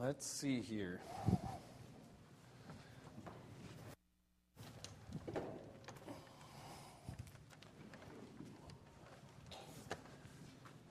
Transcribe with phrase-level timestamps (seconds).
[0.00, 1.00] Let's see here.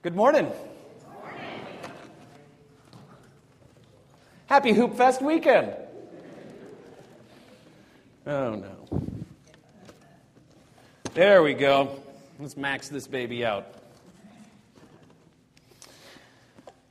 [0.02, 0.52] Good morning.
[4.44, 5.74] Happy Hoop Fest weekend.
[8.26, 9.02] Oh no.
[11.14, 11.98] There we go.
[12.38, 13.72] Let's max this baby out.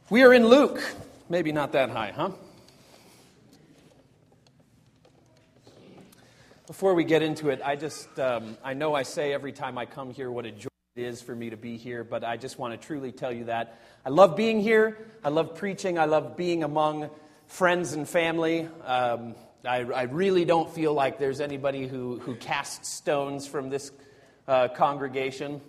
[0.10, 0.82] We are in Luke.
[1.30, 2.32] Maybe not that high, huh?
[6.68, 9.86] Before we get into it, I just, um, I know I say every time I
[9.86, 12.57] come here what a joy it is for me to be here, but I just
[12.57, 13.78] want to truly tell you that.
[14.05, 14.97] I love being here.
[15.21, 16.00] I love preaching.
[16.00, 17.10] I love being among
[17.47, 18.69] friends and family.
[18.86, 19.36] Um,
[19.66, 23.91] I, I, really don't feel like there's anybody who, who casts stones from this
[24.47, 25.60] uh, congregation.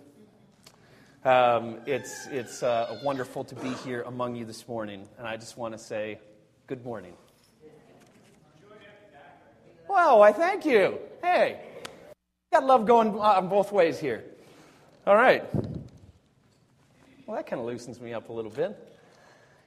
[1.25, 5.57] Um, it's it's uh, wonderful to be here among you this morning, and I just
[5.57, 6.17] want to say
[6.65, 7.13] good morning.
[9.89, 10.97] Well, I thank you.
[11.21, 11.59] Hey,
[12.53, 14.23] got love going on both ways here.
[15.05, 15.43] All right.
[17.25, 18.77] Well, that kind of loosens me up a little bit.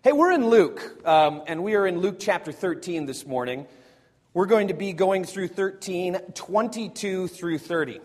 [0.02, 3.66] Hey, we're in Luke, um, and we are in Luke chapter 13 this morning.
[4.32, 8.00] We're going to be going through 13, 22 through 30.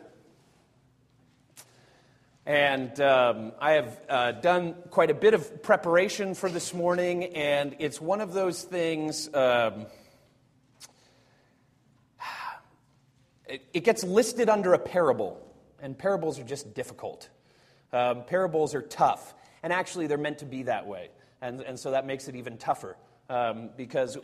[2.48, 7.76] And um, I have uh, done quite a bit of preparation for this morning, and
[7.80, 9.28] it's one of those things.
[9.34, 9.88] Um,
[13.74, 15.46] it, gets listed under a parable,
[15.82, 17.28] and parables are just difficult.
[17.92, 21.10] Um, parables are tough, and actually, they're meant to be that way.
[21.42, 22.96] And, and so that makes it even tougher.
[23.30, 24.18] Um, because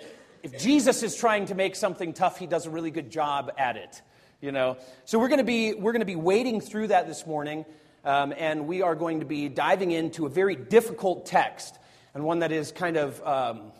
[0.44, 3.76] if Jesus is trying to make something tough, he does a really good job at
[3.76, 4.02] it.
[4.40, 4.78] You know?
[5.04, 7.66] So we're going to be, we're going to be wading through that this morning.
[8.04, 11.78] Um, and we are going to be diving into a very difficult text
[12.14, 13.72] and one that is kind of um,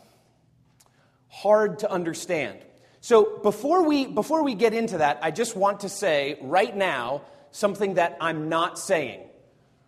[1.28, 2.58] hard to understand.
[3.00, 7.22] So before we, before we get into that, I just want to say right now
[7.50, 9.20] something that I'm not saying.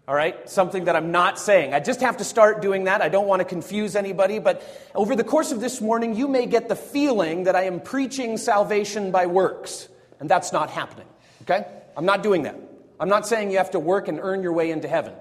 [0.06, 0.48] All right?
[0.48, 1.74] Something that I'm not saying.
[1.74, 3.02] I just have to start doing that.
[3.02, 4.62] I don't want to confuse anybody, but
[4.94, 8.36] over the course of this morning, you may get the feeling that I am preaching
[8.36, 9.88] salvation by works,
[10.20, 11.08] and that's not happening.
[11.42, 11.66] Okay?
[11.96, 12.54] I'm not doing that.
[12.98, 15.12] I'm not saying you have to work and earn your way into heaven,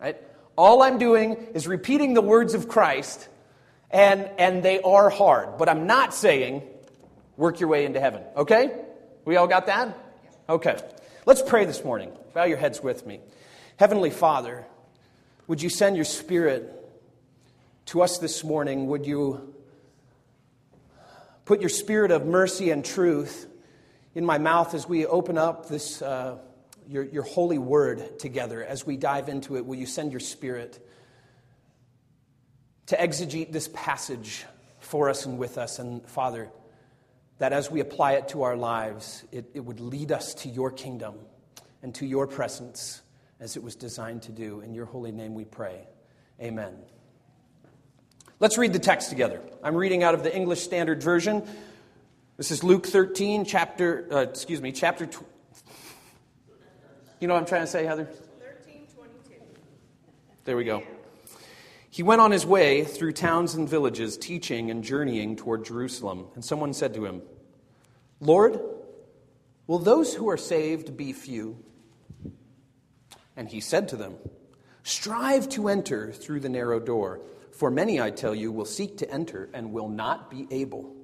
[0.00, 0.16] right?
[0.56, 3.28] All I'm doing is repeating the words of Christ,
[3.90, 5.58] and, and they are hard.
[5.58, 6.62] But I'm not saying
[7.36, 8.72] work your way into heaven, okay?
[9.24, 9.96] We all got that?
[10.48, 10.76] Okay.
[11.26, 12.12] Let's pray this morning.
[12.34, 13.20] Bow your heads with me.
[13.78, 14.66] Heavenly Father,
[15.46, 16.70] would you send your Spirit
[17.86, 18.86] to us this morning?
[18.88, 19.54] Would you
[21.44, 23.46] put your Spirit of mercy and truth
[24.14, 26.00] in my mouth as we open up this.
[26.00, 26.38] Uh,
[26.88, 29.66] your, your holy word together as we dive into it.
[29.66, 30.86] Will you send your spirit
[32.86, 34.44] to exegete this passage
[34.80, 35.78] for us and with us?
[35.78, 36.50] And Father,
[37.38, 40.70] that as we apply it to our lives, it, it would lead us to your
[40.70, 41.14] kingdom
[41.82, 43.02] and to your presence
[43.40, 44.60] as it was designed to do.
[44.60, 45.86] In your holy name we pray.
[46.40, 46.74] Amen.
[48.40, 49.40] Let's read the text together.
[49.62, 51.46] I'm reading out of the English Standard Version.
[52.36, 55.08] This is Luke 13, chapter, uh, excuse me, chapter
[57.24, 58.04] you know what I'm trying to say, Heather?
[58.04, 59.40] 1322.
[60.44, 60.82] There we go.
[61.88, 66.26] He went on his way through towns and villages, teaching and journeying toward Jerusalem.
[66.34, 67.22] And someone said to him,
[68.20, 68.60] Lord,
[69.66, 71.64] will those who are saved be few?
[73.38, 74.16] And he said to them,
[74.82, 79.10] Strive to enter through the narrow door, for many, I tell you, will seek to
[79.10, 80.94] enter and will not be able.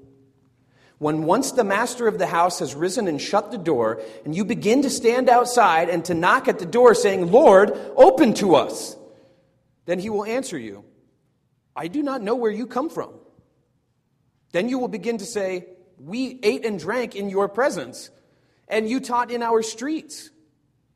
[1.01, 4.45] When once the master of the house has risen and shut the door, and you
[4.45, 8.99] begin to stand outside and to knock at the door, saying, Lord, open to us,
[9.87, 10.85] then he will answer you,
[11.75, 13.15] I do not know where you come from.
[14.53, 15.69] Then you will begin to say,
[15.99, 18.11] We ate and drank in your presence,
[18.69, 20.29] and you taught in our streets.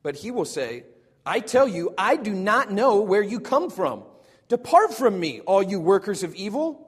[0.02, 0.84] But he will say,
[1.24, 4.02] I tell you, I do not know where you come from.
[4.50, 6.83] Depart from me, all you workers of evil.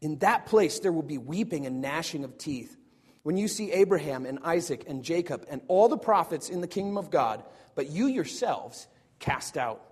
[0.00, 2.76] In that place, there will be weeping and gnashing of teeth.
[3.22, 6.96] When you see Abraham and Isaac and Jacob and all the prophets in the kingdom
[6.96, 7.42] of God,
[7.74, 8.86] but you yourselves
[9.18, 9.82] cast out.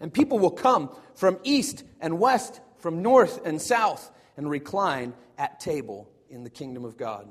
[0.00, 5.60] And people will come from east and west, from north and south, and recline at
[5.60, 7.30] table in the kingdom of God.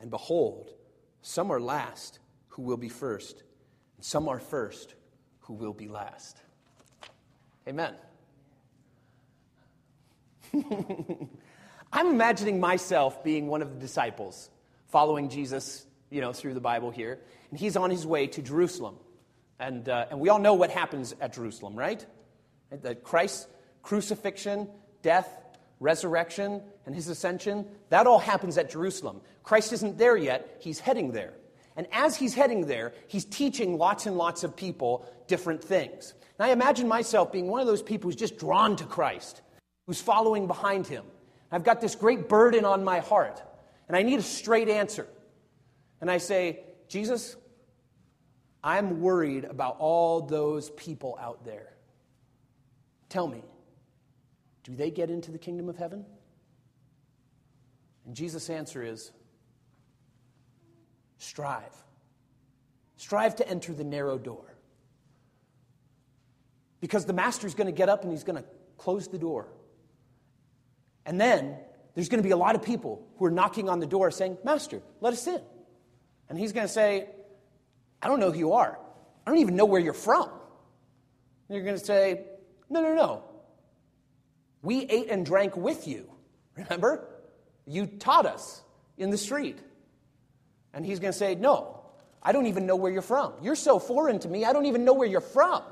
[0.00, 0.70] And behold,
[1.22, 3.42] some are last who will be first,
[3.96, 4.94] and some are first
[5.40, 6.42] who will be last.
[7.68, 7.94] Amen.
[11.92, 14.50] I'm imagining myself being one of the disciples
[14.88, 17.18] following Jesus, you know, through the Bible here,
[17.50, 18.96] and he's on his way to Jerusalem.
[19.58, 22.04] And, uh, and we all know what happens at Jerusalem, right?
[22.70, 23.46] That Christ's
[23.82, 24.68] crucifixion,
[25.02, 25.28] death,
[25.80, 29.20] resurrection, and his ascension, that all happens at Jerusalem.
[29.42, 31.34] Christ isn't there yet, he's heading there.
[31.76, 36.14] And as he's heading there, he's teaching lots and lots of people different things.
[36.38, 39.42] And I imagine myself being one of those people who's just drawn to Christ,
[39.86, 41.04] who's following behind him.
[41.50, 43.42] I've got this great burden on my heart,
[43.88, 45.06] and I need a straight answer.
[46.00, 47.36] And I say, Jesus,
[48.62, 51.74] I'm worried about all those people out there.
[53.08, 53.42] Tell me,
[54.64, 56.04] do they get into the kingdom of heaven?
[58.06, 59.12] And Jesus' answer is
[61.18, 61.74] strive.
[62.96, 64.56] Strive to enter the narrow door.
[66.80, 68.48] Because the master's going to get up and he's going to
[68.78, 69.48] close the door.
[71.06, 71.56] And then
[71.94, 74.38] there's going to be a lot of people who are knocking on the door saying,
[74.44, 75.40] Master, let us in.
[76.28, 77.08] And he's going to say,
[78.02, 78.78] I don't know who you are.
[79.26, 80.28] I don't even know where you're from.
[81.48, 82.24] And you're going to say,
[82.68, 83.24] No, no, no.
[84.62, 86.10] We ate and drank with you.
[86.56, 87.06] Remember?
[87.66, 88.62] You taught us
[88.98, 89.58] in the street.
[90.72, 91.80] And he's going to say, No,
[92.22, 93.34] I don't even know where you're from.
[93.42, 95.62] You're so foreign to me, I don't even know where you're from.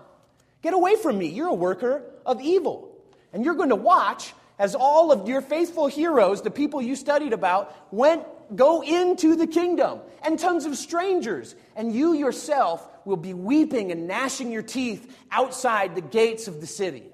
[0.63, 1.27] Get away from me.
[1.27, 2.89] You're a worker of evil.
[3.33, 4.33] And you're going to watch
[4.63, 8.25] as all of your faithful heroes, the people you studied about, went
[8.55, 14.07] go into the kingdom and tons of strangers and you yourself will be weeping and
[14.07, 17.13] gnashing your teeth outside the gates of the city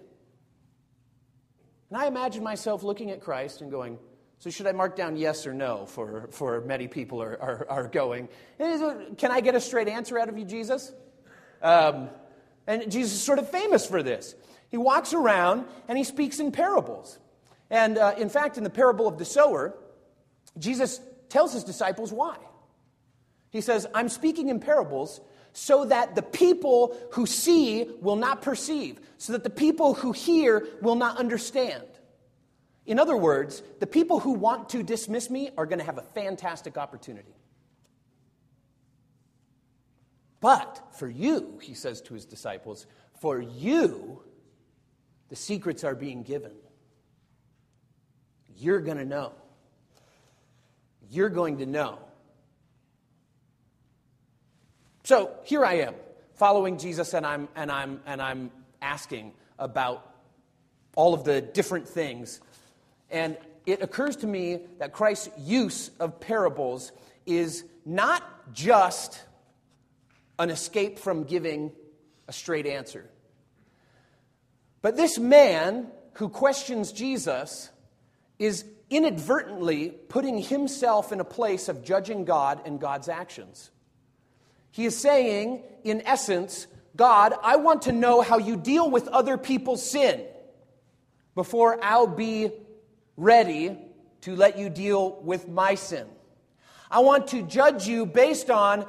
[1.90, 3.98] and I imagine myself looking at Christ and going,
[4.38, 7.88] so should I mark down yes or no for, for many people are, are, are
[7.88, 8.28] going?
[8.58, 10.92] Can I get a straight answer out of you, Jesus?
[11.62, 12.10] Um,
[12.66, 14.34] and Jesus is sort of famous for this.
[14.68, 17.18] He walks around and he speaks in parables.
[17.70, 19.74] And uh, in fact, in the parable of the sower,
[20.58, 22.36] Jesus tells his disciples why.
[23.50, 25.20] He says, I'm speaking in parables
[25.52, 30.66] so that the people who see will not perceive, so that the people who hear
[30.80, 31.84] will not understand.
[32.86, 36.02] In other words, the people who want to dismiss me are going to have a
[36.02, 37.34] fantastic opportunity.
[40.40, 42.86] But for you, he says to his disciples,
[43.20, 44.22] for you,
[45.28, 46.52] the secrets are being given.
[48.58, 49.32] You're going to know.
[51.10, 51.98] You're going to know
[55.08, 55.94] so here I am,
[56.34, 58.50] following Jesus, and I'm, and I'm, and I'm
[58.82, 60.06] asking about
[60.96, 62.42] all of the different things.
[63.10, 66.92] And it occurs to me that Christ's use of parables
[67.24, 69.24] is not just
[70.38, 71.72] an escape from giving
[72.28, 73.08] a straight answer.
[74.82, 77.70] But this man who questions Jesus
[78.38, 83.70] is inadvertently putting himself in a place of judging God and God's actions.
[84.70, 89.36] He is saying, in essence, God, I want to know how you deal with other
[89.36, 90.24] people's sin
[91.34, 92.50] before I'll be
[93.16, 93.76] ready
[94.22, 96.06] to let you deal with my sin.
[96.90, 98.86] I want to judge you based on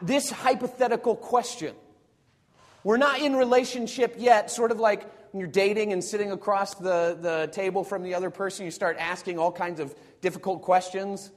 [0.00, 1.74] this hypothetical question.
[2.84, 7.16] We're not in relationship yet, sort of like when you're dating and sitting across the,
[7.20, 11.30] the table from the other person, you start asking all kinds of difficult questions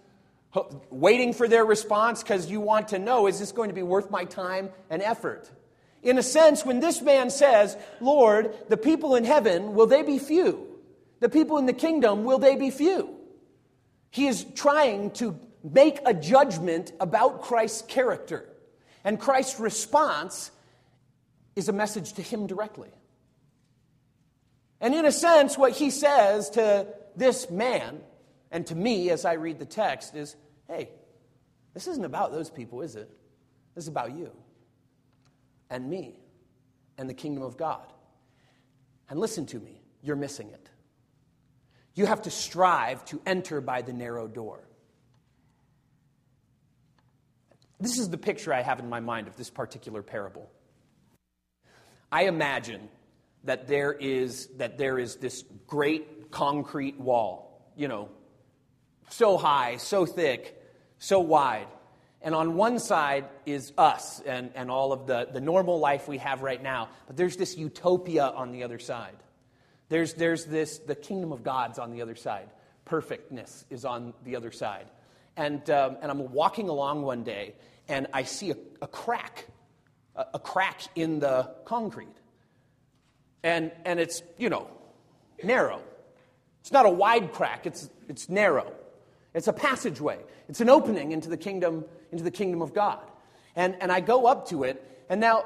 [0.90, 4.12] waiting for their response because you want to know is this going to be worth
[4.12, 5.50] my time and effort?
[6.02, 10.20] In a sense, when this man says, Lord, the people in heaven, will they be
[10.20, 10.68] few?
[11.22, 13.16] The people in the kingdom, will they be few?
[14.12, 18.50] He is trying to make a judgment about Christ's character.
[19.06, 20.52] And Christ's response
[21.56, 22.90] is a message to him directly.
[24.84, 28.02] And in a sense, what he says to this man
[28.52, 30.36] and to me as I read the text is
[30.68, 30.90] hey,
[31.74, 33.10] this isn't about those people, is it?
[33.76, 34.32] This is about you
[35.70, 36.20] and me
[36.98, 37.94] and the kingdom of God.
[39.10, 40.70] And listen to me, you're missing it.
[41.96, 44.68] You have to strive to enter by the narrow door.
[47.80, 50.52] This is the picture I have in my mind of this particular parable.
[52.12, 52.90] I imagine
[53.44, 58.10] that there is, that there is this great concrete wall, you know,
[59.10, 60.60] so high, so thick,
[60.98, 61.68] so wide.
[62.22, 66.18] And on one side is us and, and all of the, the normal life we
[66.20, 66.90] have right now.
[67.06, 69.18] But there's this utopia on the other side.
[69.90, 72.50] There's, there's this, the kingdom of God's on the other side.
[72.86, 74.88] Perfectness is on the other side.
[75.36, 77.56] And, um, and I'm walking along one day
[77.90, 79.46] and I see a, a crack,
[80.16, 82.16] a, a crack in the concrete.
[83.44, 84.68] And, and it's, you know,
[85.44, 85.82] narrow.
[86.62, 88.72] It's not a wide crack, it's, it's narrow.
[89.34, 90.20] It's a passageway.
[90.48, 93.04] It's an opening into the kingdom, into the kingdom of God.
[93.56, 95.46] And, and I go up to it, and now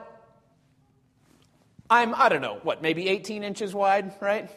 [1.89, 4.49] I'm, I don't know, what, maybe 18 inches wide, right?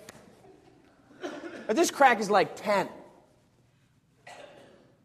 [1.67, 2.89] But this crack is like 10.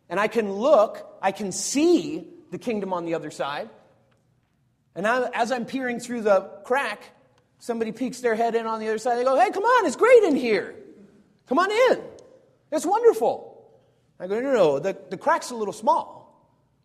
[0.09, 3.69] And I can look, I can see the kingdom on the other side.
[4.95, 7.03] And as I'm peering through the crack,
[7.59, 9.17] somebody peeks their head in on the other side.
[9.17, 10.75] They go, Hey, come on, it's great in here.
[11.47, 12.01] Come on in.
[12.71, 13.69] It's wonderful.
[14.19, 16.25] I go, No, no, no, the, the crack's a little small.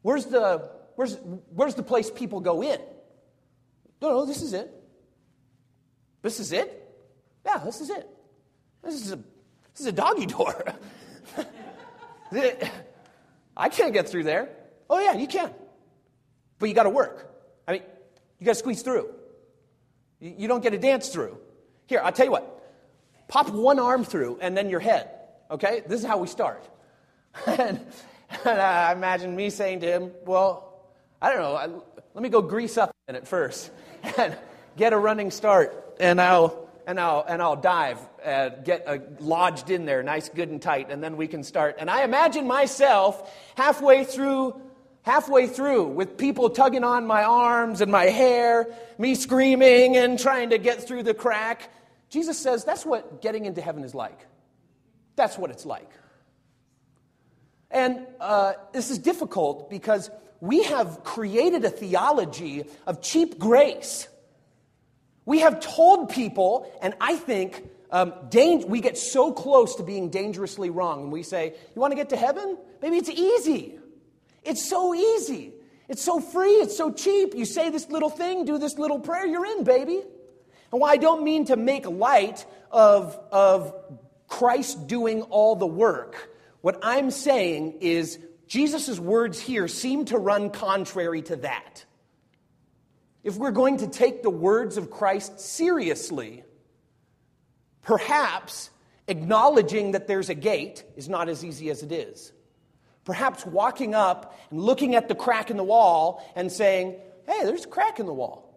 [0.03, 1.17] Where's the, where's,
[1.55, 2.81] where's the place people go in?
[4.01, 4.73] No, no, this is it.
[6.23, 6.77] This is it?
[7.45, 8.09] Yeah, this is it.
[8.83, 10.65] This is a, this is a doggy door.
[13.57, 14.49] I can't get through there.
[14.89, 15.53] Oh, yeah, you can.
[16.59, 17.31] But you got to work.
[17.67, 17.83] I mean,
[18.39, 19.09] you got to squeeze through.
[20.21, 21.39] You, don't get to dance through.
[21.87, 22.57] Here, I'll tell you what.
[23.29, 25.11] Pop one arm through and then your head.
[25.51, 25.83] Okay?
[25.87, 26.69] This is how we start.
[27.47, 27.81] and,
[28.45, 30.81] and I imagine me saying to him, Well,
[31.23, 31.55] I don't know.
[31.57, 31.67] I,
[32.15, 33.71] let me go grease up in it first
[34.19, 34.37] and
[34.77, 35.97] get a running start.
[36.01, 40.49] And I'll and I'll, and I'll dive, uh, get uh, lodged in there, nice, good,
[40.49, 41.77] and tight, and then we can start.
[41.79, 44.61] And I imagine myself halfway through,
[45.03, 48.67] halfway through, with people tugging on my arms and my hair,
[48.99, 51.71] me screaming and trying to get through the crack.
[52.09, 54.27] Jesus says that's what getting into heaven is like.
[55.17, 55.91] That's what it's like.
[57.71, 64.09] And uh, this is difficult because we have created a theology of cheap grace
[65.31, 70.11] we have told people, and I think um, dang- we get so close to being
[70.11, 72.57] dangerously wrong, and we say, You want to get to heaven?
[72.83, 73.79] Maybe it's easy.
[74.45, 75.53] It's so easy.
[75.89, 76.55] It's so free.
[76.55, 77.35] It's so cheap.
[77.35, 80.03] You say this little thing, do this little prayer, you're in, baby.
[80.73, 83.75] And while I don't mean to make light of, of
[84.29, 86.31] Christ doing all the work,
[86.61, 91.85] what I'm saying is Jesus' words here seem to run contrary to that.
[93.23, 96.45] If we're going to take the words of Christ seriously,
[97.83, 98.71] perhaps
[99.09, 102.33] acknowledging that there's a gate is not as easy as it is.
[103.11, 106.95] Perhaps walking up and looking at the crack in the wall and saying,
[107.27, 108.57] hey, there's a crack in the wall.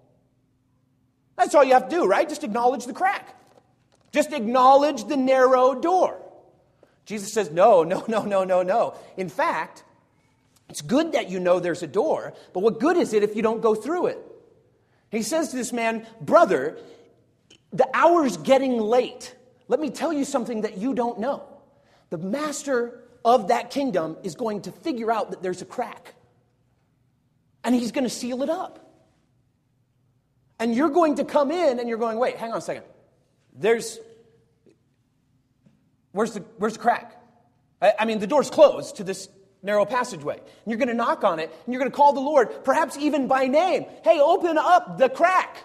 [1.36, 2.30] That's all you have to do, right?
[2.30, 3.36] Just acknowledge the crack.
[4.12, 6.22] Just acknowledge the narrow door.
[7.08, 8.94] Jesus says, no, no, no, no, no, no.
[9.18, 9.84] In fact,
[10.70, 13.42] it's good that you know there's a door, but what good is it if you
[13.42, 14.20] don't go through it?
[15.10, 16.78] He says to this man, Brother,
[17.72, 19.34] the hour's getting late.
[19.68, 21.42] Let me tell you something that you don't know.
[22.12, 26.14] The master of that kingdom is going to figure out that there's a crack,
[27.64, 28.80] and he's going to seal it up.
[30.60, 32.84] And you're going to come in and you're going, wait, hang on a second.
[33.54, 34.00] There's,
[36.12, 37.20] where's the, where's the crack?
[37.82, 39.28] I, I mean, the door's closed to this
[39.62, 40.38] narrow passageway.
[40.38, 42.98] And you're going to knock on it, and you're going to call the Lord, perhaps
[42.98, 43.86] even by name.
[44.04, 45.58] Hey, open up the crack.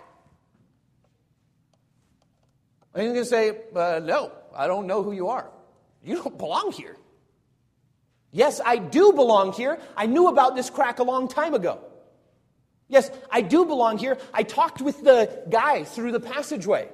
[2.95, 5.49] And he's going to say, uh, No, I don't know who you are.
[6.03, 6.97] You don't belong here.
[8.31, 9.79] Yes, I do belong here.
[9.97, 11.81] I knew about this crack a long time ago.
[12.89, 14.19] Yes, I do belong here.
[14.33, 16.89] I talked with the guy through the passageway.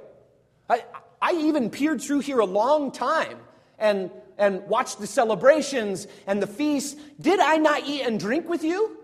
[0.68, 0.84] I,
[1.20, 3.38] I even peered through here a long time
[3.78, 8.64] and and watched the celebrations and the feasts, did I not eat and drink with
[8.64, 8.98] you?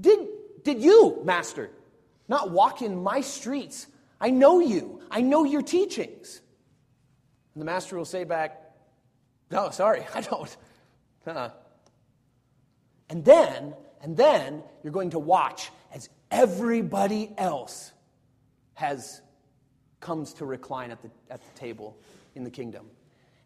[0.00, 0.28] Did,
[0.64, 1.70] did you, Master,
[2.28, 3.86] not walk in my streets?
[4.20, 5.00] I know you.
[5.10, 6.40] I know your teachings.
[7.54, 8.62] And the Master will say back,
[9.50, 10.56] No, sorry, I don't.
[11.26, 11.50] Uh-uh.
[13.10, 17.92] And then, and then you're going to watch as everybody else
[18.74, 19.22] has
[20.00, 21.96] comes to recline at the, at the table
[22.34, 22.86] in the kingdom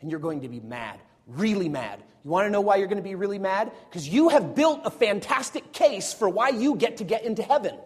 [0.02, 2.02] and you're going to be mad, really mad.
[2.24, 3.72] You want to know why you're going to be really mad?
[3.88, 7.76] Because you have built a fantastic case for why you get to get into heaven.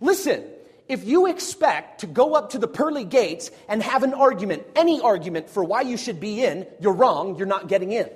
[0.00, 0.42] Listen,
[0.90, 5.00] if you expect to go up to the pearly gates and have an argument, any
[5.00, 8.10] argument for why you should be in, you're wrong, you're not getting in.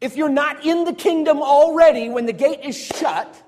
[0.00, 3.42] If you're not in the kingdom already when the gate is shut,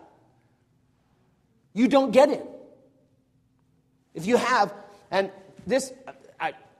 [1.74, 2.46] you don't get in.
[4.14, 4.72] If you have,
[5.10, 5.32] and
[5.66, 5.92] this,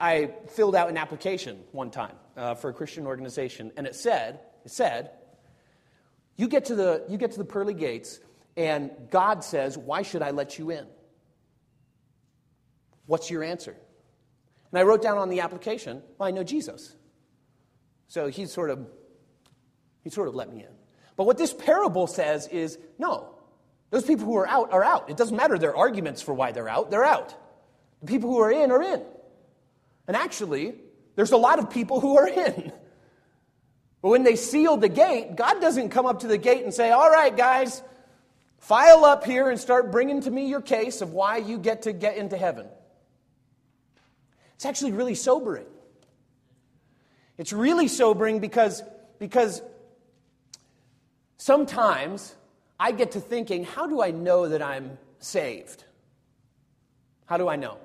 [0.00, 4.38] I filled out an application one time uh, for a Christian organization, and it said,
[4.64, 5.11] it said,
[6.37, 8.18] you get to the you get to the pearly gates,
[8.57, 10.87] and God says, "Why should I let you in?"
[13.07, 13.76] What's your answer?
[14.71, 16.95] And I wrote down on the application, "Well, I know Jesus."
[18.09, 18.87] So he sort of
[20.02, 20.75] he sort of let me in.
[21.16, 23.35] But what this parable says is, no,
[23.90, 25.11] those people who are out are out.
[25.11, 27.35] It doesn't matter their arguments for why they're out; they're out.
[28.00, 29.02] The people who are in are in.
[30.07, 30.75] And actually,
[31.14, 32.73] there's a lot of people who are in.
[34.02, 36.90] But when they seal the gate, God doesn't come up to the gate and say,
[36.90, 37.83] All right, guys,
[38.61, 41.93] file up here and start bringing to me your case of why you get to
[41.93, 42.69] get into heaven.
[44.55, 45.67] It's actually really sobering.
[47.38, 48.83] It's really sobering because,
[49.19, 49.62] because
[51.38, 52.37] sometimes
[52.79, 55.85] I get to thinking, how do I know that I'm saved?
[57.25, 57.79] How do I know?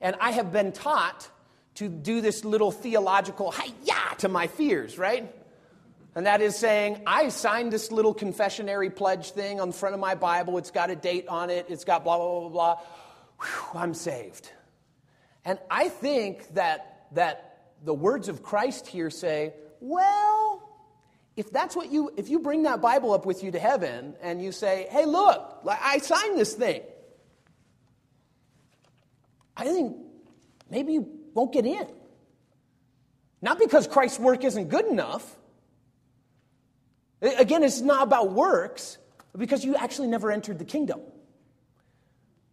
[0.00, 1.28] And I have been taught
[1.74, 5.32] to do this little theological hi-ya to my fears, right?
[6.18, 10.00] And that is saying, I signed this little confessionary pledge thing on the front of
[10.00, 10.58] my Bible.
[10.58, 11.66] It's got a date on it.
[11.68, 12.80] It's got blah, blah, blah, blah.
[13.40, 14.50] Whew, I'm saved.
[15.44, 20.68] And I think that, that the words of Christ here say, well,
[21.36, 24.42] if that's what you, if you bring that Bible up with you to heaven and
[24.42, 26.82] you say, hey, look, I signed this thing,
[29.56, 29.96] I think
[30.68, 31.86] maybe you won't get in.
[33.40, 35.37] Not because Christ's work isn't good enough.
[37.20, 38.98] Again, it's not about works,
[39.36, 41.00] because you actually never entered the kingdom.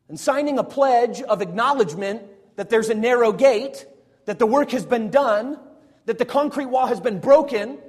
[0.08, 2.24] And signing a pledge of acknowledgement
[2.56, 3.86] that there's a narrow gate,
[4.26, 5.60] that the work has been done,
[6.06, 7.80] that the concrete wall has been broken,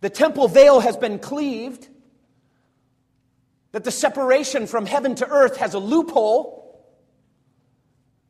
[0.00, 1.88] the temple veil has been cleaved,
[3.72, 6.60] that the separation from heaven to earth has a loophole.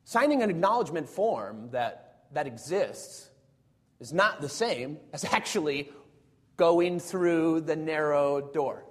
[0.05, 3.29] Signing an acknowledgement form that, that exists
[4.01, 5.91] is not the same as actually
[6.63, 8.85] going through the narrow door.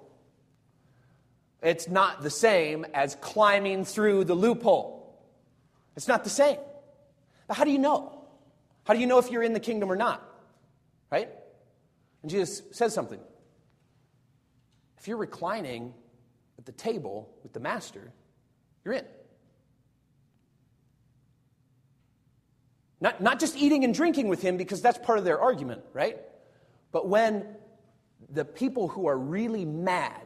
[1.62, 5.18] It's not the same as climbing through the loophole.
[5.96, 6.58] It's not the same.
[7.48, 8.26] But how do you know?
[8.84, 10.22] How do you know if you're in the kingdom or not?
[11.10, 11.30] Right?
[12.20, 13.20] And Jesus says something.
[14.98, 15.94] If you're reclining
[16.58, 18.12] at the table with the master,
[18.84, 19.06] you're in.
[23.00, 26.18] Not, not just eating and drinking with him, because that's part of their argument, right?
[26.92, 27.46] But when
[28.30, 30.22] the people who are really mad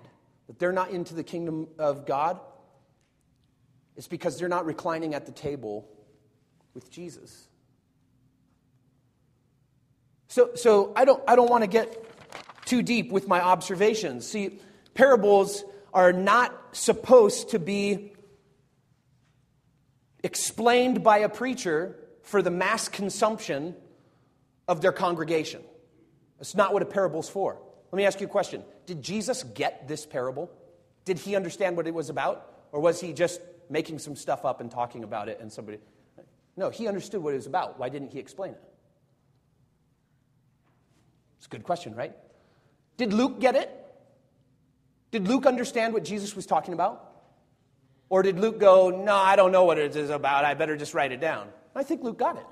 [0.47, 2.41] that they're not into the kingdom of God,
[3.97, 5.89] it's because they're not reclining at the table
[6.75, 7.49] with Jesus.
[10.29, 12.05] So, so I don't, I don't want to get
[12.67, 14.27] too deep with my observations.
[14.27, 14.59] See,
[14.95, 18.13] parables are not supposed to be
[20.23, 23.75] explained by a preacher for the mass consumption
[24.69, 25.63] of their congregation.
[26.39, 27.59] That's not what a parable's for.
[27.93, 28.63] Let me ask you a question.
[28.87, 30.51] Did Jesus get this parable?
[31.05, 32.53] Did he understand what it was about?
[32.73, 35.79] Or was he just making some stuff up and talking about it and somebody.
[36.57, 37.79] No, he understood what it was about.
[37.79, 38.63] Why didn't he explain it?
[41.39, 42.15] It's a good question, right?
[42.97, 43.71] Did Luke get it?
[45.11, 47.03] Did Luke understand what Jesus was talking about?
[48.09, 50.45] Or did Luke go, No, I don't know what it is about.
[50.45, 51.49] I better just write it down?
[51.75, 52.47] I think Luke got it.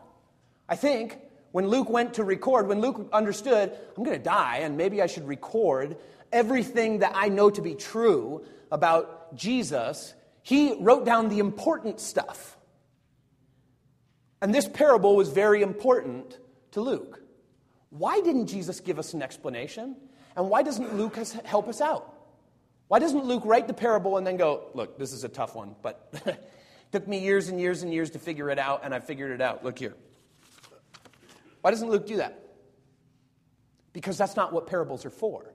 [0.68, 1.18] I think
[1.54, 5.06] when Luke went to record, when Luke understood, I'm going to die, and maybe I
[5.06, 5.96] should record
[6.32, 12.58] everything that I know to be true about Jesus, he wrote down the important stuff.
[14.42, 16.36] And this parable was very important
[16.72, 17.22] to Luke.
[17.90, 19.94] Why didn't Jesus give us an explanation?
[20.34, 21.14] And why doesn't Luke
[21.44, 22.12] help us out?
[22.88, 25.76] Why doesn't Luke write the parable and then go, look, this is a tough one,
[25.82, 26.12] but
[26.94, 29.40] Took me years and years and years to figure it out, and I figured it
[29.40, 29.64] out.
[29.64, 29.96] Look here.
[31.64, 32.38] Why doesn't Luke do that?
[33.94, 35.54] Because that's not what parables are for.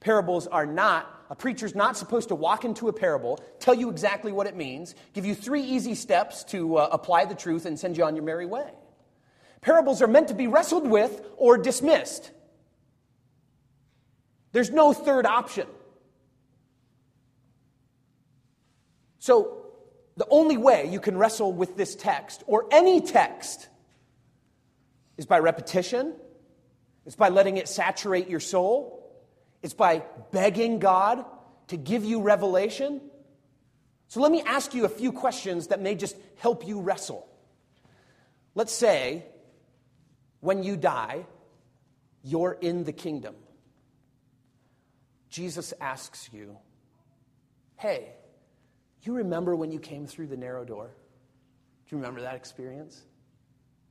[0.00, 4.32] Parables are not, a preacher's not supposed to walk into a parable, tell you exactly
[4.32, 7.98] what it means, give you three easy steps to uh, apply the truth, and send
[7.98, 8.70] you on your merry way.
[9.60, 12.30] Parables are meant to be wrestled with or dismissed.
[14.52, 15.66] There's no third option.
[19.18, 19.66] So,
[20.16, 23.68] the only way you can wrestle with this text, or any text,
[25.16, 26.14] is by repetition,
[27.06, 29.00] it's by letting it saturate your soul,
[29.62, 31.24] it's by begging God
[31.68, 33.00] to give you revelation.
[34.08, 37.26] So let me ask you a few questions that may just help you wrestle.
[38.54, 39.24] Let's say
[40.40, 41.26] when you die,
[42.22, 43.34] you're in the kingdom.
[45.30, 46.56] Jesus asks you,
[47.76, 48.12] Hey,
[49.02, 50.86] you remember when you came through the narrow door?
[50.86, 53.02] Do you remember that experience?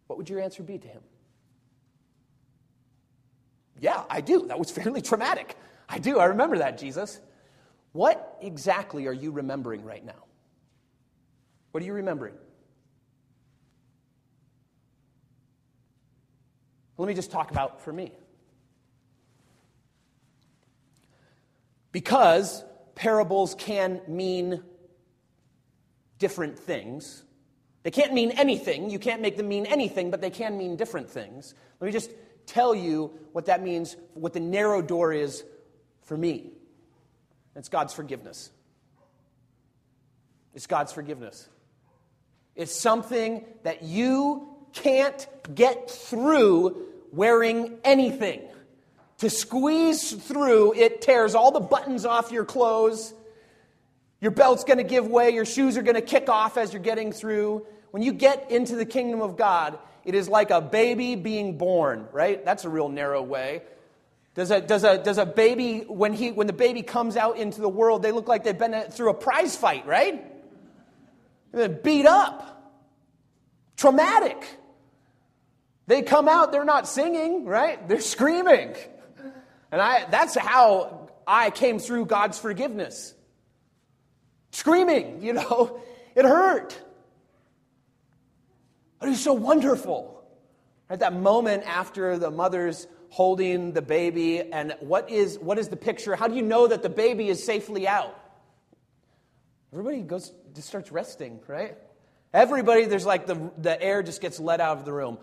[0.07, 1.01] What would your answer be to him?
[3.79, 4.47] Yeah, I do.
[4.47, 5.57] That was fairly traumatic.
[5.89, 6.19] I do.
[6.19, 7.19] I remember that, Jesus.
[7.91, 10.25] What exactly are you remembering right now?
[11.71, 12.35] What are you remembering?
[16.97, 18.11] Let me just talk about for me.
[21.91, 22.63] Because
[22.95, 24.63] parables can mean
[26.19, 27.23] different things.
[27.83, 28.89] They can't mean anything.
[28.89, 31.53] You can't make them mean anything, but they can mean different things.
[31.79, 32.11] Let me just
[32.45, 35.43] tell you what that means, what the narrow door is
[36.03, 36.51] for me.
[37.55, 38.49] It's God's forgiveness.
[40.53, 41.47] It's God's forgiveness.
[42.55, 48.41] It's something that you can't get through wearing anything.
[49.19, 53.13] To squeeze through, it tears all the buttons off your clothes.
[54.19, 55.31] Your belt's going to give way.
[55.31, 57.65] Your shoes are going to kick off as you're getting through.
[57.91, 62.07] When you get into the kingdom of God, it is like a baby being born,
[62.11, 62.43] right?
[62.43, 63.61] That's a real narrow way.
[64.35, 67.61] Does a, does a, does a baby, when, he, when the baby comes out into
[67.61, 70.25] the world, they look like they've been through a prize fight, right?
[71.51, 72.73] They've been beat up,
[73.77, 74.43] traumatic.
[75.85, 77.87] They come out, they're not singing, right?
[77.87, 78.75] They're screaming.
[79.71, 83.13] And I, that's how I came through God's forgiveness.
[84.51, 85.79] Screaming, you know,
[86.15, 86.79] it hurt.
[89.03, 90.23] But it's so wonderful.
[90.89, 95.75] At that moment after the mother's holding the baby, and what is, what is the
[95.75, 96.15] picture?
[96.15, 98.17] How do you know that the baby is safely out?
[99.73, 101.77] Everybody goes, just starts resting, right?
[102.33, 105.17] Everybody, there's like the, the air just gets let out of the room.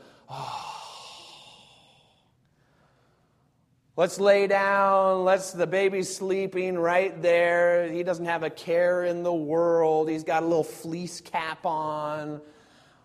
[3.97, 5.25] Let's lay down.
[5.25, 7.91] Let's, the baby's sleeping right there.
[7.91, 10.11] He doesn't have a care in the world.
[10.11, 12.43] He's got a little fleece cap on.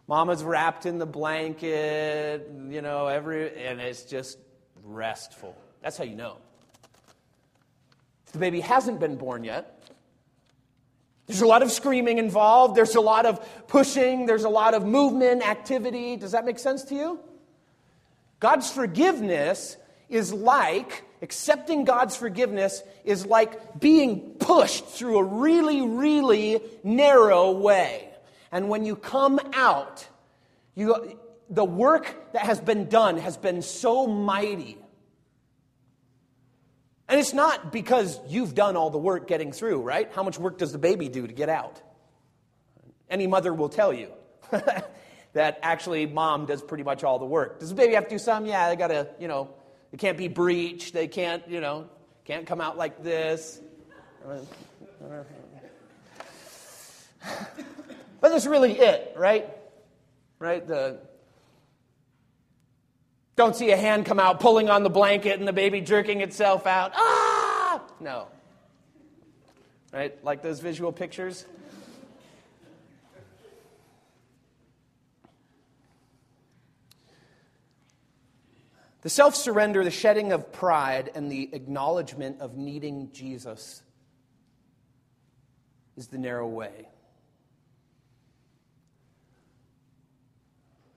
[0.08, 4.38] Mama's wrapped in the blanket, you know, every, and it's just
[4.84, 5.56] restful.
[5.82, 6.38] That's how you know.
[8.28, 9.72] If the baby hasn't been born yet,
[11.26, 14.86] there's a lot of screaming involved, there's a lot of pushing, there's a lot of
[14.86, 16.18] movement, activity.
[16.18, 17.20] Does that make sense to you?
[18.40, 19.76] God's forgiveness
[20.08, 28.10] is like, accepting God's forgiveness is like being pushed through a really, really narrow way.
[28.52, 30.08] And when you come out,
[30.76, 31.18] you,
[31.50, 34.78] the work that has been done has been so mighty.
[37.08, 40.12] And it's not because you've done all the work getting through, right?
[40.14, 41.82] How much work does the baby do to get out?
[43.10, 44.12] Any mother will tell you
[45.34, 47.60] that actually mom does pretty much all the work.
[47.60, 48.46] Does the baby have to do some?
[48.46, 49.50] Yeah, they got to, you know,
[49.92, 50.94] they can't be breached.
[50.94, 51.88] They can't, you know,
[52.26, 53.62] can't come out like this.
[58.22, 59.48] But that's really it, right?
[60.40, 60.66] Right?
[60.66, 61.00] The
[63.36, 66.66] don't see a hand come out pulling on the blanket and the baby jerking itself
[66.66, 66.94] out.
[66.96, 67.82] Ah!
[68.00, 68.28] No.
[69.92, 70.24] Right?
[70.24, 71.46] Like those visual pictures?
[79.02, 83.84] The self surrender, the shedding of pride, and the acknowledgement of needing Jesus
[85.96, 86.88] is the narrow way.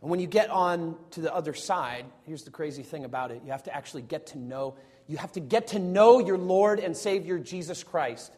[0.01, 3.43] And when you get on to the other side, here's the crazy thing about it
[3.45, 6.79] you have to actually get to know, you have to get to know your Lord
[6.79, 8.33] and Savior Jesus Christ.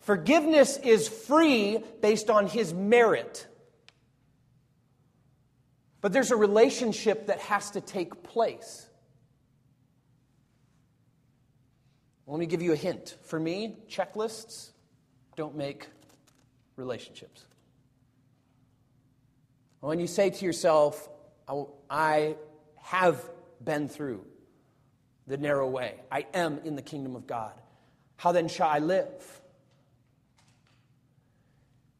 [0.00, 3.46] Forgiveness is free based on his merit.
[6.00, 8.86] But there's a relationship that has to take place.
[12.26, 13.16] Let me give you a hint.
[13.24, 14.70] For me, checklists
[15.36, 15.88] don't make
[16.76, 17.44] relationships.
[19.80, 21.08] When you say to yourself,
[21.88, 22.36] I
[22.76, 23.22] have
[23.62, 24.24] been through
[25.26, 27.52] the narrow way, I am in the kingdom of God,
[28.16, 29.40] how then shall I live?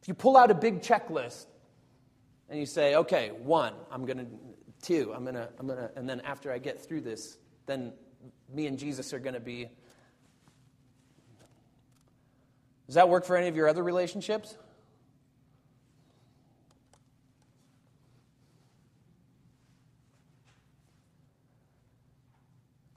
[0.02, 1.46] If you pull out a big checklist
[2.48, 4.26] and you say, okay, one, I'm going to,
[4.82, 7.92] two, I'm going to, I'm going to, and then after I get through this, then
[8.52, 9.70] me and Jesus are going to be.
[12.86, 14.56] Does that work for any of your other relationships?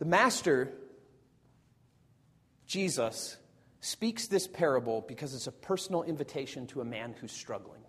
[0.03, 0.69] The master,
[2.67, 3.37] Jesus,
[3.79, 7.79] speaks this parable because it's a personal invitation to a man who's struggling.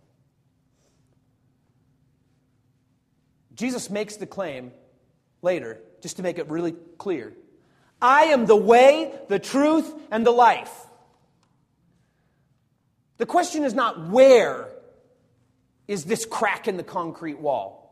[3.56, 4.70] Jesus makes the claim
[5.42, 7.32] later, just to make it really clear
[8.00, 10.72] I am the way, the truth, and the life.
[13.16, 14.68] The question is not where
[15.88, 17.83] is this crack in the concrete wall.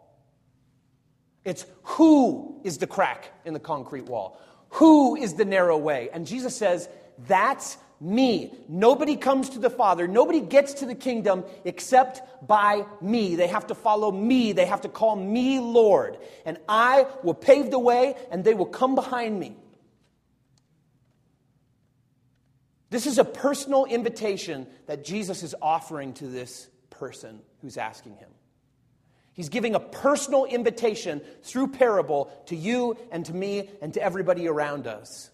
[1.45, 4.41] It's who is the crack in the concrete wall?
[4.71, 6.09] Who is the narrow way?
[6.13, 6.89] And Jesus says,
[7.27, 8.53] That's me.
[8.69, 13.37] Nobody comes to the Father, nobody gets to the kingdom except by me.
[13.37, 16.19] They have to follow me, they have to call me Lord.
[16.45, 19.57] And I will pave the way, and they will come behind me.
[22.91, 28.29] This is a personal invitation that Jesus is offering to this person who's asking him.
[29.35, 34.47] He's giving a personal invitation through parable to you and to me and to everybody
[34.47, 35.31] around us.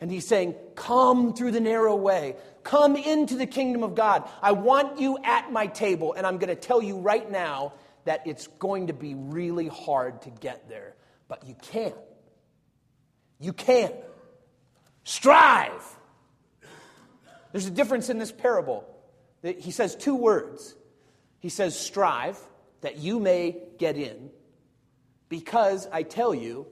[0.00, 2.36] And he's saying, Come through the narrow way.
[2.62, 4.28] Come into the kingdom of God.
[4.42, 7.72] I want you at my table, and I'm going to tell you right now
[8.04, 10.94] that it's going to be really hard to get there.
[11.28, 11.92] But you can.
[13.38, 13.92] You can.
[15.04, 15.96] Strive.
[17.52, 18.84] There's a difference in this parable.
[19.42, 20.74] He says two words.
[21.40, 22.38] He says, Strive,
[22.80, 24.30] that you may get in,
[25.28, 26.66] because I tell you,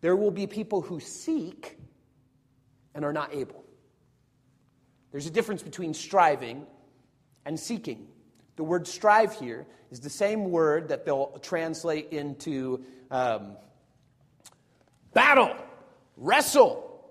[0.00, 1.78] there will be people who seek
[2.94, 3.64] and are not able.
[5.12, 6.66] There's a difference between striving
[7.44, 8.08] and seeking.
[8.56, 13.56] The word strive here is the same word that they'll translate into um,
[15.14, 15.54] battle,
[16.16, 17.08] wrestle,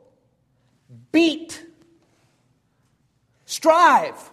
[1.12, 1.64] beat,
[3.46, 4.32] strive.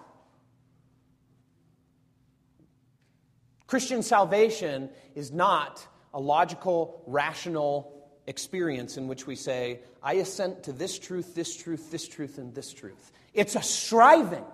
[3.72, 5.82] Christian salvation is not
[6.12, 11.90] a logical, rational experience in which we say, I assent to this truth, this truth,
[11.90, 13.12] this truth, and this truth.
[13.32, 14.44] It's a striving.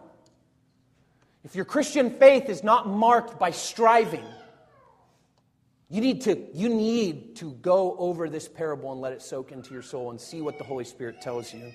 [1.43, 4.25] If your Christian faith is not marked by striving,
[5.91, 9.73] you need, to, you need to go over this parable and let it soak into
[9.73, 11.73] your soul and see what the Holy Spirit tells you.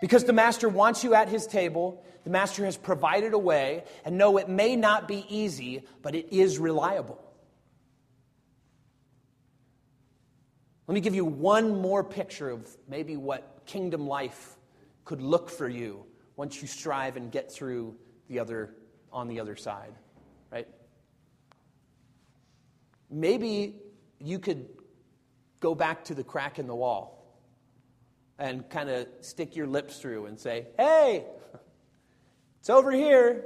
[0.00, 4.18] Because the Master wants you at his table, the Master has provided a way, and
[4.18, 7.22] no, it may not be easy, but it is reliable.
[10.86, 14.56] Let me give you one more picture of maybe what kingdom life
[15.04, 16.04] could look for you
[16.36, 17.96] once you strive and get through
[18.28, 18.74] the other
[19.12, 19.94] on the other side,
[20.52, 20.68] right?
[23.10, 23.76] Maybe
[24.20, 24.68] you could
[25.60, 27.15] go back to the crack in the wall
[28.38, 31.26] and kind of stick your lips through and say, "Hey,
[32.60, 33.44] it's over here."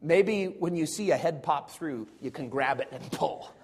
[0.00, 3.54] Maybe when you see a head pop through, you can grab it and pull.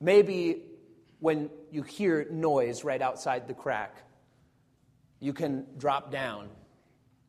[0.00, 0.62] Maybe
[1.18, 3.96] when you hear noise right outside the crack,
[5.20, 6.48] you can drop down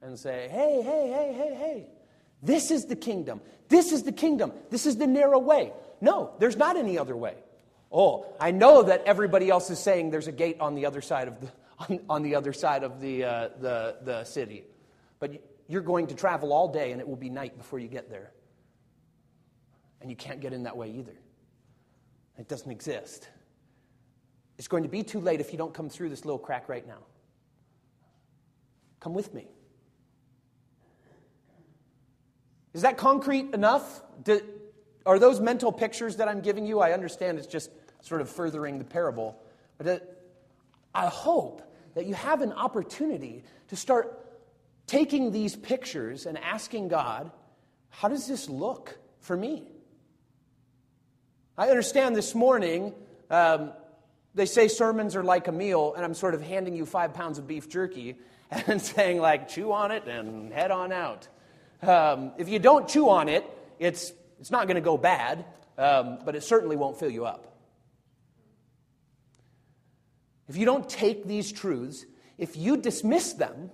[0.02, 1.88] and say, Hey, hey, hey, hey, hey,
[2.42, 3.42] this is the kingdom.
[3.68, 4.54] This is the kingdom.
[4.70, 5.74] This is the narrow way.
[6.02, 7.36] No, there's not any other way.
[7.92, 11.28] Oh, I know that everybody else is saying there's a gate on the other side
[11.28, 14.64] of the, on, on the, other side of the, uh, the, the city.
[15.20, 18.10] But you're going to travel all day and it will be night before you get
[18.10, 18.32] there.
[20.02, 21.16] And you can't get in that way either.
[22.38, 23.28] It doesn't exist.
[24.58, 26.88] It's going to be too late if you don't come through this little crack right
[26.88, 27.00] now.
[29.00, 29.48] Come with me.
[32.74, 34.02] Is that concrete enough?
[35.10, 36.80] Are those mental pictures that I'm giving you?
[36.80, 39.42] I understand it's just sort of furthering the parable.
[39.80, 40.24] But
[40.94, 41.64] I hope
[41.96, 44.24] that you have an opportunity to start
[44.86, 47.32] taking these pictures and asking God,
[47.90, 49.64] how does this look for me?
[51.58, 52.94] I understand this morning
[53.32, 53.74] um,
[54.36, 57.40] they say sermons are like a meal, and I'm sort of handing you five pounds
[57.40, 58.16] of beef jerky
[58.52, 61.28] and saying, like, chew on it and head on out.
[61.82, 63.44] Um, if you don't chew on it,
[63.80, 65.46] it's, it's not going to go bad,
[65.78, 67.58] um, but it certainly won't fill you up.
[70.48, 72.06] If you don't take these truths,
[72.38, 73.70] if you dismiss them,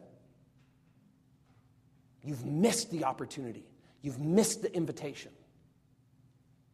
[2.23, 3.65] you've missed the opportunity.
[4.01, 5.32] You've missed the invitation.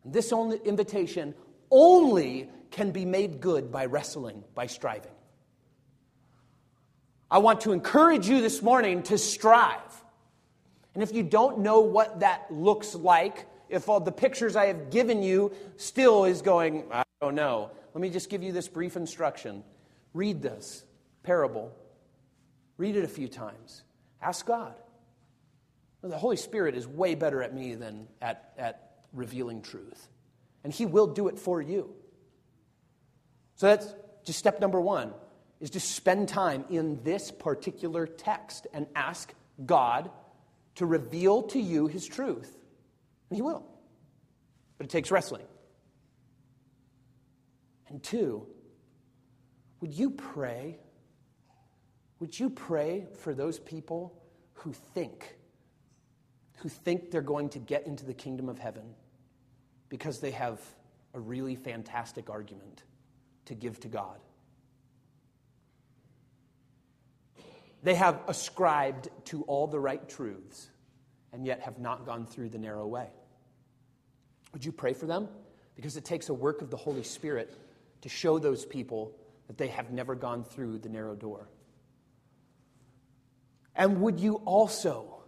[0.04, 1.36] This only invitation
[1.70, 5.12] only can be made good by wrestling, by striving.
[7.30, 10.04] I want to encourage you this morning to strive.
[10.94, 14.92] And if you don't know what that looks like, if all the pictures I have
[14.92, 18.96] given you still is going, I don't know, let me just give you this brief
[18.96, 19.64] instruction.
[20.14, 20.84] Read this
[21.24, 21.72] parable,
[22.78, 23.84] read it a few times.
[24.22, 24.76] Ask God.
[26.04, 30.10] The Holy Spirit is way better at me than at, at revealing truth.
[30.64, 31.94] And He will do it for you.
[33.56, 35.14] So that's just step number one
[35.60, 39.32] is to spend time in this particular text and ask
[39.64, 40.10] God
[40.76, 42.58] to reveal to you His truth.
[43.32, 43.66] And He will.
[44.78, 45.48] But it takes wrestling.
[47.88, 48.46] And two,
[49.80, 50.78] would you pray?
[52.20, 54.22] Would you pray for those people
[54.54, 55.36] who think,
[56.58, 58.94] who think they're going to get into the kingdom of heaven
[59.90, 60.60] because they have
[61.14, 62.84] a really fantastic argument
[63.46, 64.20] to give to God.
[67.84, 70.70] They have ascribed to all the right truths
[71.34, 73.08] and yet have not gone through the narrow way.
[74.54, 75.28] Would you pray for them?
[75.76, 77.54] Because it takes a work of the Holy Spirit
[78.02, 79.14] to show those people
[79.48, 81.48] that they have never gone through the narrow door.
[83.76, 85.22] And would you also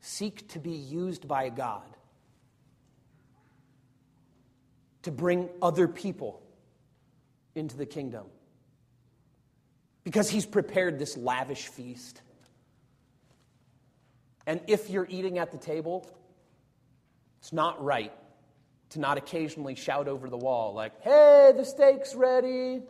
[0.00, 1.96] seek to be used by God
[5.02, 6.42] to bring other people
[7.54, 8.26] into the kingdom.
[10.04, 12.20] Because he's prepared this lavish feast.
[14.46, 16.08] And if you're eating at the table,
[17.38, 18.12] it's not right
[18.90, 22.82] to not occasionally shout over the wall, like, hey, the steak's ready.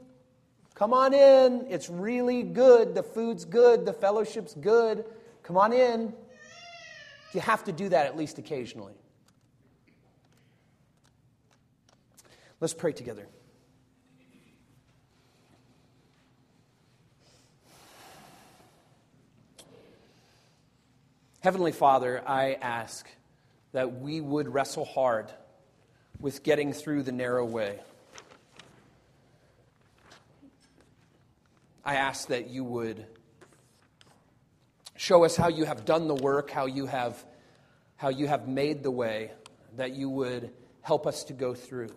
[0.74, 1.66] Come on in.
[1.68, 2.94] It's really good.
[2.94, 3.84] The food's good.
[3.84, 5.04] The fellowship's good.
[5.42, 6.14] Come on in.
[7.34, 8.94] You have to do that at least occasionally.
[12.60, 13.26] Let's pray together.
[21.40, 23.08] Heavenly Father, I ask
[23.72, 25.30] that we would wrestle hard
[26.20, 27.80] with getting through the narrow way.
[31.84, 33.06] I ask that you would
[34.96, 37.24] show us how you have done the work, how you have,
[37.96, 39.30] how you have made the way,
[39.76, 40.52] that you would
[40.82, 41.94] help us to go through.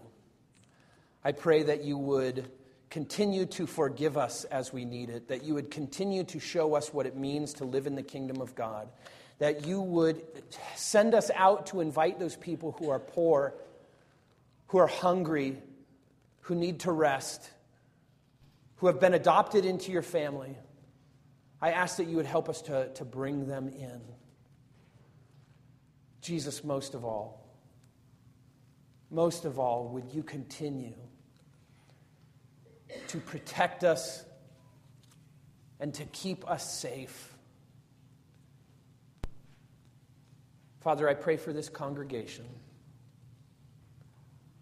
[1.24, 2.50] I pray that you would
[2.90, 6.94] continue to forgive us as we need it, that you would continue to show us
[6.94, 8.88] what it means to live in the kingdom of God,
[9.40, 10.22] that you would
[10.76, 13.56] send us out to invite those people who are poor,
[14.74, 15.56] who are hungry,
[16.40, 17.48] who need to rest,
[18.78, 20.58] who have been adopted into your family.
[21.62, 24.02] I ask that you would help us to, to bring them in.
[26.22, 27.56] Jesus, most of all,
[29.12, 30.96] most of all, would you continue
[33.10, 34.26] to protect us
[35.80, 37.36] and to keep us safe?
[40.80, 42.46] Father, I pray for this congregation.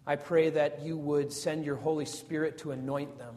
[0.06, 3.36] I pray that you would send your Holy Spirit to anoint them,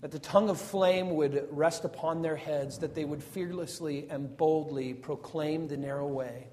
[0.00, 4.34] that the tongue of flame would rest upon their heads, that they would fearlessly and
[4.36, 6.46] boldly proclaim the narrow way,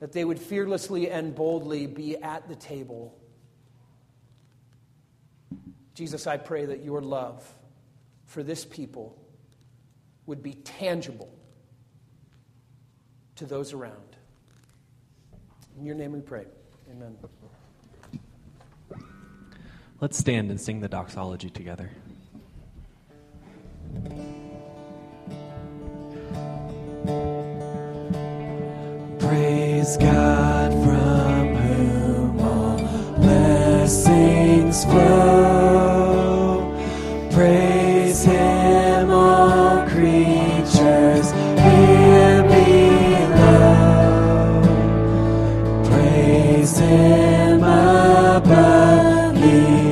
[0.00, 3.16] that they would fearlessly and boldly be at the table.
[5.94, 7.46] Jesus, I pray that your love
[8.26, 9.16] for this people
[10.26, 11.32] would be tangible
[13.36, 14.11] to those around.
[15.78, 16.44] In your name we pray.
[16.90, 17.16] Amen.
[20.00, 21.90] Let's stand and sing the doxology together.
[29.18, 32.78] Praise God from whom all
[33.16, 35.51] blessings flow.
[47.42, 49.91] Him above, ye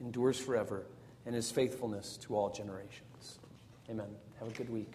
[0.00, 0.86] endures forever,
[1.26, 3.38] and his faithfulness to all generations.
[3.88, 4.08] Amen.
[4.38, 4.94] Have a good week.